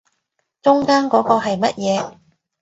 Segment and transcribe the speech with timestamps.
[0.63, 2.17] 中間嗰個係乜嘢